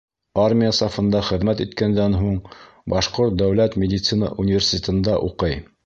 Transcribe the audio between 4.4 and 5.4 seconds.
университетында